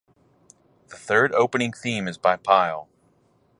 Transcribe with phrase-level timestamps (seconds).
[0.87, 2.89] The third opening theme is by Pile.